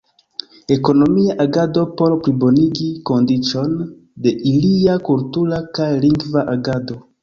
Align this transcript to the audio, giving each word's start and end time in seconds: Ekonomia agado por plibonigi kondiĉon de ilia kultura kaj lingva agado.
Ekonomia 0.75 1.35
agado 1.45 1.83
por 2.01 2.15
plibonigi 2.23 2.89
kondiĉon 3.11 3.79
de 4.27 4.37
ilia 4.57 5.01
kultura 5.11 5.65
kaj 5.79 5.93
lingva 6.05 6.51
agado. 6.61 7.05